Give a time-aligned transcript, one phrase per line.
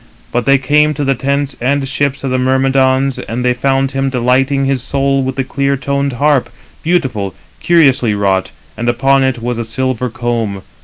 [0.31, 4.09] But they came to the tents and ships of the Myrmidons, and they found him
[4.09, 6.49] delighting his soul with his clear toned harp,
[6.81, 10.63] beautiful, curiously wrought, and upon it was a silver comb.